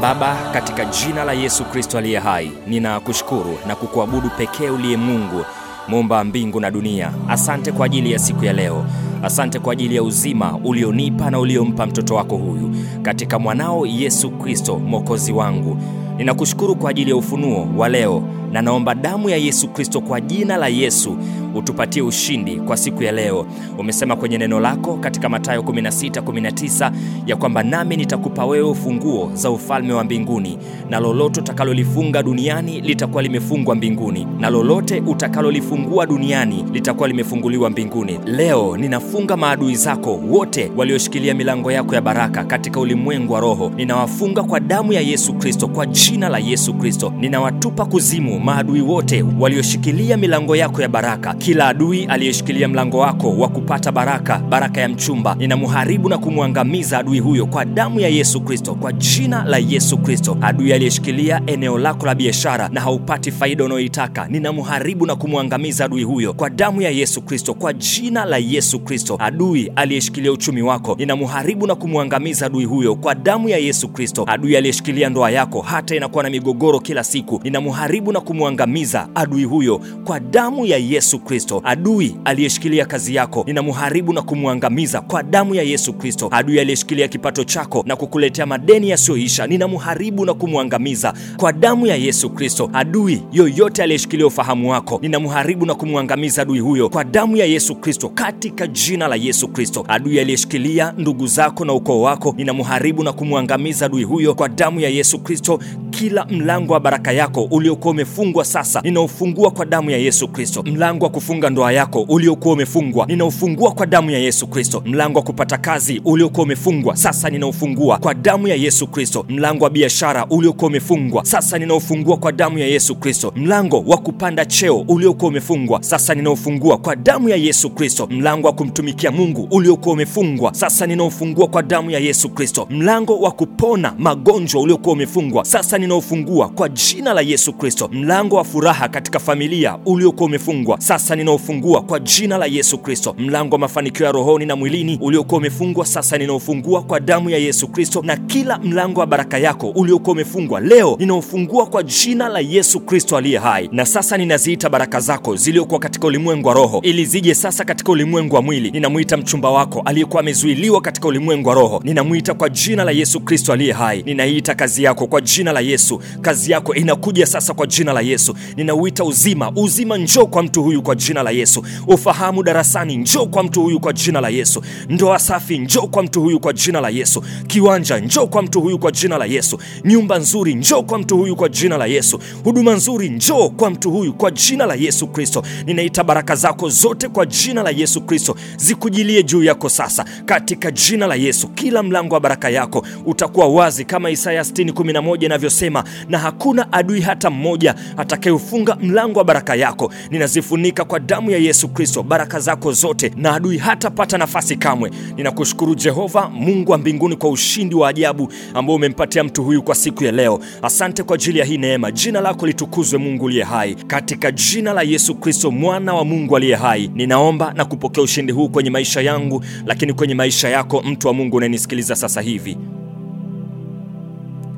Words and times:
Baba, 0.00 0.36
katika 0.52 0.84
jina 0.84 1.24
la 1.24 1.32
Yesu 1.32 1.64
Kristo 1.64 1.98
aliye 1.98 2.18
hai, 2.18 2.52
ninakushukuru 2.66 3.58
na 3.66 3.76
kukuabudu 3.76 4.30
pekee 4.38 4.70
uliye 4.70 4.96
Mungu 4.96 5.44
muumba 5.88 6.24
mbingu 6.24 6.60
na 6.60 6.70
dunia. 6.70 7.12
Asante 7.28 7.72
kwa 7.72 7.86
ajili 7.86 8.12
ya 8.12 8.18
siku 8.18 8.44
ya 8.44 8.52
leo. 8.52 8.84
Asante 9.22 9.58
kwa 9.58 9.72
ajili 9.72 9.94
ya 9.96 10.02
uzima 10.02 10.58
ulionipa 10.64 11.30
na 11.30 11.38
uliompa 11.38 11.86
mtoto 11.86 12.14
wako 12.14 12.36
huyu 12.36 12.70
katika 13.02 13.38
mwanao 13.38 13.86
Yesu 13.86 14.30
Kristo 14.30 14.78
mwokozi 14.78 15.32
wangu. 15.32 15.76
Ninakushukuru 16.18 16.76
kwa 16.76 16.90
ajili 16.90 17.10
ya 17.10 17.16
ufunuo 17.16 17.68
wa 17.76 17.88
leo 17.88 18.22
na 18.52 18.62
naomba 18.62 18.94
damu 18.94 19.30
ya 19.30 19.36
Yesu 19.36 19.68
Kristo 19.68 20.00
kwa 20.00 20.20
jina 20.20 20.56
la 20.56 20.68
Yesu 20.68 21.16
utupatie 21.58 22.02
ushindi 22.02 22.56
kwa 22.56 22.76
siku 22.76 23.02
ya 23.02 23.12
leo. 23.12 23.46
Umesema 23.78 24.16
kwenye 24.16 24.38
neno 24.38 24.60
lako 24.60 24.94
katika 24.96 25.28
Mathayo 25.28 25.62
16:19 25.62 26.92
ya 27.26 27.36
kwamba 27.36 27.62
nami 27.62 27.96
nitakupa 27.96 28.46
wewe 28.46 28.74
funguo 28.74 29.30
za 29.34 29.50
ufalme 29.50 29.92
wa 29.92 30.04
mbinguni, 30.04 30.58
na 30.90 31.00
lolote 31.00 31.40
utakalolifunga 31.40 32.22
duniani 32.22 32.80
litakuwa 32.80 33.22
limefungwa 33.22 33.74
mbinguni, 33.74 34.26
na 34.40 34.50
lolote 34.50 35.00
utakalolifungua 35.06 36.06
duniani 36.06 36.64
litakuwa 36.72 37.08
limefunguliwa 37.08 37.70
mbinguni. 37.70 38.18
Leo 38.26 38.76
ninafunga 38.76 39.36
maadui 39.36 39.74
zako 39.74 40.14
wote 40.16 40.72
walioshikilia 40.76 41.34
milango 41.34 41.72
yako 41.72 41.94
ya 41.94 42.00
baraka 42.00 42.44
katika 42.44 42.80
ulimwengu 42.80 43.32
wa 43.32 43.40
roho, 43.40 43.72
ninawafunga 43.76 44.42
kwa 44.42 44.60
damu 44.60 44.92
ya 44.92 45.00
Yesu 45.00 45.34
Kristo, 45.34 45.68
kwa 45.68 45.86
jina 45.86 46.28
la 46.28 46.38
Yesu 46.38 46.74
Kristo 46.74 47.12
ninawatupa 47.20 47.84
kuzimu 47.84 48.40
maadui 48.40 48.80
wote 48.80 49.24
walioshikilia 49.40 50.16
milango 50.16 50.56
yako 50.56 50.82
ya 50.82 50.88
baraka. 50.88 51.34
Kila 51.48 51.68
adui 51.68 52.04
aliyeshikilia 52.04 52.68
mlango 52.68 52.98
wako 52.98 53.36
wa 53.36 53.48
kupata 53.48 53.92
baraka, 53.92 54.38
baraka 54.38 54.80
ya 54.80 54.88
mchumba, 54.88 55.34
ninamharibu 55.34 56.08
na 56.08 56.18
kumwangamiza 56.18 56.98
adui 56.98 57.18
huyo 57.18 57.46
kwa 57.46 57.64
damu 57.64 58.00
ya 58.00 58.08
Yesu 58.08 58.40
Kristo, 58.40 58.74
kwa 58.74 58.92
jina 58.92 59.44
la 59.44 59.58
Yesu 59.58 59.98
Kristo. 59.98 60.36
Adui 60.40 60.72
aliyeshikilia 60.72 61.42
eneo 61.46 61.78
lako 61.78 62.06
la 62.06 62.14
biashara 62.14 62.68
na 62.68 62.80
haupati 62.80 63.30
faida 63.30 63.64
unayoitaka, 63.64 64.28
ninamharibu 64.28 65.06
na 65.06 65.16
kumwangamiza 65.16 65.84
adui 65.84 66.02
huyo 66.02 66.32
kwa 66.34 66.50
damu 66.50 66.82
ya 66.82 66.90
Yesu 66.90 67.22
Kristo, 67.22 67.54
kwa 67.54 67.72
jina 67.72 68.24
la 68.24 68.36
Yesu 68.38 68.78
Kristo. 68.80 69.16
Adui 69.20 69.72
aliyeshikilia 69.76 70.32
uchumi 70.32 70.62
wako, 70.62 70.96
ninamharibu 70.98 71.66
na 71.66 71.74
kumwangamiza 71.74 72.46
adui 72.46 72.64
huyo 72.64 72.94
kwa 72.96 73.14
damu 73.14 73.48
ya 73.48 73.58
Yesu 73.58 73.88
Kristo. 73.88 74.24
Adui 74.26 74.56
aliyeshikilia 74.56 75.08
ndoa 75.08 75.30
yako, 75.30 75.60
hata 75.60 75.96
inakuwa 75.96 76.22
na 76.24 76.30
migogoro 76.30 76.80
kila 76.80 77.04
siku, 77.04 77.40
ninamharibu 77.44 78.12
na 78.12 78.20
kumwangamiza 78.20 79.08
adui 79.14 79.44
huyo 79.44 79.80
kwa 80.04 80.20
damu 80.20 80.66
ya 80.66 80.76
Yesu 80.78 81.18
Kristo. 81.18 81.37
Adui 81.64 82.16
aliyeshikilia 82.24 82.86
kazi 82.86 83.14
yako, 83.14 83.44
ninamharibu 83.46 84.12
na 84.12 84.22
kumwangamiza 84.22 85.00
kwa 85.00 85.22
damu 85.22 85.54
ya 85.54 85.62
Yesu 85.62 85.92
Kristo. 85.92 86.28
Adui 86.30 86.60
aliyeshikilia 86.60 87.08
kipato 87.08 87.44
chako 87.44 87.84
na 87.86 87.96
kukuletea 87.96 88.46
madeni 88.46 88.90
yasiyoisha, 88.90 89.46
ninamharibu 89.46 90.24
na 90.24 90.34
kumwangamiza 90.34 91.14
kwa 91.36 91.52
damu 91.52 91.86
ya 91.86 91.96
Yesu 91.96 92.30
Kristo. 92.30 92.70
Adui 92.72 93.22
yoyote 93.32 93.82
aliyeshikilia 93.82 94.26
ufahamu 94.26 94.70
wako, 94.70 94.98
ninamharibu 95.02 95.66
na 95.66 95.74
kumwangamiza 95.74 96.42
adui 96.42 96.58
huyo 96.60 96.88
kwa 96.88 97.04
damu 97.04 97.36
ya 97.36 97.46
Yesu 97.46 97.74
Kristo, 97.74 98.08
katika 98.08 98.66
jina 98.66 99.08
la 99.08 99.16
Yesu 99.16 99.48
Kristo. 99.48 99.84
Adui 99.88 100.20
aliyeshikilia 100.20 100.94
ndugu 100.98 101.26
zako 101.26 101.64
na 101.64 101.72
ukoo 101.72 102.00
wako, 102.00 102.34
ninamharibu 102.36 103.02
na 103.04 103.12
kumwangamiza 103.12 103.86
adui 103.86 104.02
huyo 104.04 104.34
kwa 104.34 104.48
damu 104.48 104.80
ya 104.80 104.88
Yesu 104.88 105.18
Kristo. 105.18 105.58
Kila 105.90 106.24
mlango 106.24 106.72
wa 106.72 106.80
baraka 106.80 107.12
yako 107.12 107.42
uliokuwa 107.50 107.90
umefungwa 107.94 108.44
sasa 108.44 108.80
ninaufungua 108.80 109.50
kwa 109.50 109.66
damu 109.66 109.90
ya 109.90 109.98
Yesu 109.98 110.28
Kristo. 110.28 110.62
Mlango 110.62 111.04
wa 111.04 111.10
kufunga 111.18 111.50
ndoa 111.50 111.72
yako 111.72 112.02
uliokuwa 112.08 112.54
umefungwa 112.54 113.06
ninaufungua 113.06 113.72
kwa 113.72 113.86
damu 113.86 114.10
ya 114.10 114.18
Yesu 114.18 114.46
Kristo. 114.46 114.82
Mlango 114.86 115.18
wa 115.18 115.24
kupata 115.24 115.58
kazi 115.58 116.02
uliokuwa 116.04 116.44
umefungwa 116.44 116.96
sasa 116.96 117.30
ninaufungua 117.30 117.98
kwa 117.98 118.14
damu 118.14 118.48
ya 118.48 118.54
Yesu 118.56 118.86
Kristo. 118.86 119.24
Mlango 119.28 119.64
wa 119.64 119.70
biashara 119.70 120.26
uliokuwa 120.30 120.68
umefungwa 120.68 121.24
sasa 121.24 121.58
ninaufungua 121.58 122.16
kwa 122.16 122.32
damu 122.32 122.58
ya 122.58 122.66
Yesu 122.66 122.94
Kristo. 122.96 123.32
Mlango 123.36 123.80
wa 123.86 123.96
kupanda 123.96 124.44
cheo 124.44 124.84
uliokuwa 124.88 125.28
umefungwa 125.30 125.82
sasa 125.82 126.14
ninaufungua 126.14 126.78
kwa 126.78 126.96
damu 126.96 127.28
ya 127.28 127.36
Yesu 127.36 127.70
Kristo. 127.70 128.06
Mlango 128.10 128.46
wa 128.46 128.52
kumtumikia 128.52 129.10
Mungu 129.10 129.48
uliokuwa 129.50 129.92
umefungwa 129.94 130.54
sasa 130.54 130.86
ninaufungua 130.86 131.46
kwa 131.48 131.62
damu 131.62 131.90
ya 131.90 131.98
Yesu 131.98 132.28
Kristo. 132.28 132.66
Mlango 132.70 133.18
wa 133.20 133.30
kupona 133.30 133.94
magonjwa 133.98 134.60
uliokuwa 134.62 134.92
umefungwa 134.92 135.44
sasa 135.44 135.78
ninaufungua 135.78 136.48
kwa 136.48 136.68
jina 136.68 137.12
la 137.14 137.20
Yesu 137.20 137.52
Kristo. 137.52 137.88
Mlango 137.92 138.36
wa 138.36 138.44
furaha 138.44 138.88
katika 138.88 139.18
familia 139.18 139.78
uliokuwa 139.86 140.26
umefungwa 140.26 140.80
sasa 140.80 141.07
ninaufungua 141.16 141.80
kwa 141.82 142.00
jina 142.00 142.38
la 142.38 142.46
Yesu 142.46 142.78
Kristo. 142.78 143.14
Mlango 143.18 143.54
wa 143.54 143.58
mafanikio 143.58 144.06
ya 144.06 144.12
rohoni 144.12 144.46
na 144.46 144.56
mwilini 144.56 144.98
uliokuwa 145.00 145.38
umefungwa 145.38 145.86
sasa 145.86 146.18
ninaofungua 146.18 146.82
kwa 146.82 147.00
damu 147.00 147.30
ya 147.30 147.38
Yesu 147.38 147.68
Kristo, 147.68 148.02
na 148.06 148.16
kila 148.16 148.58
mlango 148.58 149.00
wa 149.00 149.06
baraka 149.06 149.38
yako 149.38 149.68
uliokuwa 149.70 150.12
umefungwa 150.12 150.60
leo 150.60 150.96
ninaofungua 151.00 151.66
kwa 151.66 151.82
jina 151.82 152.28
la 152.28 152.40
Yesu 152.40 152.80
Kristo 152.80 153.16
aliye 153.16 153.38
hai. 153.38 153.68
Na 153.72 153.86
sasa 153.86 154.16
ninaziita 154.18 154.68
baraka 154.68 155.00
zako 155.00 155.36
ziliokuwa 155.36 155.80
katika 155.80 156.06
ulimwengu 156.06 156.48
wa 156.48 156.54
roho 156.54 156.80
ili 156.82 157.04
zije 157.04 157.34
sasa 157.34 157.64
katika 157.64 157.92
ulimwengu 157.92 158.34
wa 158.36 158.42
mwili. 158.42 158.70
Ninamwita 158.70 159.16
mchumba 159.16 159.50
wako 159.50 159.82
aliyekuwa 159.84 160.20
amezuiliwa 160.20 160.80
katika 160.80 161.08
ulimwengu 161.08 161.48
wa 161.48 161.54
roho, 161.54 161.80
ninamwita 161.84 162.34
kwa 162.34 162.48
jina 162.48 162.84
la 162.84 162.90
Yesu 162.90 163.20
Kristo 163.20 163.52
aliye 163.52 163.72
hai. 163.72 164.02
Ninaiita 164.06 164.54
kazi 164.54 164.82
yako 164.82 165.06
kwa 165.06 165.20
jina 165.20 165.52
la 165.52 165.60
Yesu, 165.60 166.00
kazi 166.20 166.52
yako 166.52 166.74
inakuja 166.74 167.26
sasa 167.26 167.54
kwa 167.54 167.66
jina 167.66 167.92
la 167.92 168.00
Yesu. 168.00 168.34
Ninauita 168.56 169.04
uzima, 169.04 169.52
uzima 169.56 169.98
njoo 169.98 170.26
kwa 170.26 170.42
mtu 170.42 170.62
huyu 170.62 170.82
kwa 170.82 170.94
jina 170.98 171.22
la 171.22 171.30
Yesu. 171.30 171.64
Ufahamu 171.86 172.42
darasani 172.42 172.96
njoo 172.96 173.26
kwa 173.26 173.42
mtu 173.42 173.62
huyu 173.62 173.80
kwa 173.80 173.92
jina 173.92 174.20
la 174.20 174.28
Yesu. 174.28 174.62
Ndoa 174.88 175.18
safi 175.18 175.58
njoo 175.58 175.86
kwa 175.86 176.02
mtu 176.02 176.20
huyu 176.22 176.40
kwa 176.40 176.52
jina 176.52 176.80
la 176.80 176.88
Yesu. 176.88 177.22
Kiwanja 177.46 177.98
njoo 177.98 178.26
kwa 178.26 178.42
mtu 178.42 178.60
huyu 178.60 178.78
kwa 178.78 178.92
jina 178.92 179.18
la 179.18 179.24
Yesu. 179.24 179.58
Nyumba 179.84 180.18
nzuri 180.18 180.54
njoo 180.54 180.82
kwa 180.82 180.98
mtu 180.98 181.16
huyu 181.16 181.36
kwa 181.36 181.48
jina 181.48 181.76
la 181.76 181.86
Yesu. 181.86 182.20
Huduma 182.44 182.72
nzuri 182.74 183.08
njoo 183.10 183.48
kwa 183.48 183.70
mtu 183.70 183.90
huyu 183.90 184.12
kwa 184.14 184.30
jina 184.30 184.66
la 184.66 184.74
Yesu 184.74 185.06
Kristo. 185.06 185.42
Ninaita 185.66 186.04
baraka 186.04 186.34
zako 186.36 186.68
zote 186.68 187.08
kwa 187.08 187.26
jina 187.26 187.62
la 187.62 187.70
Yesu 187.70 188.00
Kristo 188.00 188.36
zikujilie 188.56 189.22
juu 189.22 189.42
yako 189.44 189.68
sasa 189.68 190.04
katika 190.24 190.70
jina 190.70 191.06
la 191.06 191.14
Yesu. 191.14 191.48
Kila 191.48 191.82
mlango 191.82 192.14
wa 192.14 192.20
baraka 192.20 192.50
yako 192.50 192.86
utakuwa 193.06 193.48
wazi 193.48 193.84
kama 193.84 194.10
Isaya 194.10 194.42
60:11 194.42 195.24
inavyosema, 195.24 195.84
na 196.08 196.18
hakuna 196.18 196.72
adui 196.72 197.00
hata 197.00 197.30
mmoja 197.30 197.74
atakayefunga 197.96 198.76
mlango 198.76 199.18
wa 199.18 199.24
baraka 199.24 199.54
yako. 199.54 199.92
Ninazifunika 200.10 200.84
kwa 200.88 201.00
damu 201.00 201.30
ya 201.30 201.38
Yesu 201.38 201.68
Kristo 201.68 202.02
baraka 202.02 202.40
zako 202.40 202.72
zote, 202.72 203.12
na 203.16 203.34
adui 203.34 203.58
hatapata 203.58 204.18
nafasi 204.18 204.56
kamwe. 204.56 204.90
Ninakushukuru 205.16 205.74
Jehova 205.74 206.28
Mungu 206.30 206.72
wa 206.72 206.78
mbinguni 206.78 207.16
kwa 207.16 207.30
ushindi 207.30 207.74
wa 207.74 207.88
ajabu 207.88 208.32
ambao 208.54 208.76
umempatia 208.76 209.24
mtu 209.24 209.44
huyu 209.44 209.62
kwa 209.62 209.74
siku 209.74 210.04
ya 210.04 210.12
leo. 210.12 210.40
Asante 210.62 211.02
kwa 211.02 211.14
ajili 211.14 211.38
ya 211.38 211.44
hii 211.44 211.58
neema. 211.58 211.90
Jina 211.92 212.20
lako 212.20 212.46
litukuzwe, 212.46 212.98
Mungu 212.98 213.24
uliye 213.24 213.44
hai, 213.44 213.74
katika 213.74 214.32
jina 214.32 214.72
la 214.72 214.82
Yesu 214.82 215.14
Kristo 215.14 215.50
mwana 215.50 215.94
wa 215.94 216.04
Mungu 216.04 216.36
aliye 216.36 216.54
hai. 216.56 216.90
Ninaomba 216.94 217.52
na 217.56 217.64
kupokea 217.64 218.02
ushindi 218.04 218.32
huu 218.32 218.48
kwenye 218.48 218.70
maisha 218.70 219.00
yangu, 219.00 219.44
lakini 219.66 219.92
kwenye 219.92 220.14
maisha 220.14 220.48
yako, 220.48 220.82
mtu 220.82 221.06
wa 221.06 221.12
Mungu 221.14 221.36
unayenisikiliza 221.36 221.96
sasa 221.96 222.20
hivi. 222.20 222.56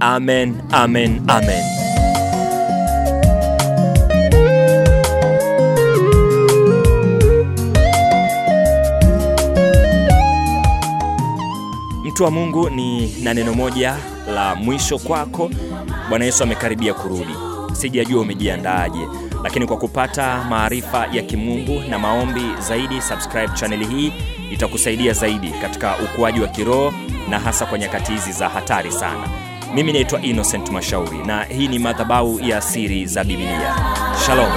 Amen, 0.00 0.54
amen, 0.72 1.20
amen. 1.28 1.93
Mtu 12.14 12.24
wa 12.24 12.30
Mungu, 12.30 12.70
ni 12.70 13.14
na 13.22 13.34
neno 13.34 13.54
moja 13.54 13.96
la 14.34 14.54
mwisho 14.54 14.98
kwako. 14.98 15.50
Bwana 16.08 16.24
Yesu 16.24 16.42
amekaribia 16.42 16.94
kurudi. 16.94 17.34
Sijajua 17.72 18.20
umejiandaaje, 18.22 18.98
lakini 19.44 19.66
kwa 19.66 19.76
kupata 19.76 20.44
maarifa 20.50 21.06
ya 21.12 21.22
kimungu 21.22 21.80
na 21.90 21.98
maombi 21.98 22.42
zaidi, 22.58 23.00
subscribe 23.02 23.48
chaneli 23.54 23.86
hii, 23.86 24.12
itakusaidia 24.50 25.12
zaidi 25.12 25.50
katika 25.50 25.96
ukuaji 25.98 26.40
wa 26.40 26.48
kiroho 26.48 26.92
na 27.28 27.38
hasa 27.38 27.66
kwa 27.66 27.78
nyakati 27.78 28.12
hizi 28.12 28.32
za 28.32 28.48
hatari 28.48 28.92
sana. 28.92 29.28
Mimi 29.74 29.92
naitwa 29.92 30.22
Innocent 30.22 30.70
Mashauri 30.70 31.18
na 31.18 31.44
hii 31.44 31.68
ni 31.68 31.78
madhabahu 31.78 32.40
ya 32.40 32.60
siri 32.60 33.06
za 33.06 33.24
Biblia. 33.24 33.74
Shalom. 34.26 34.52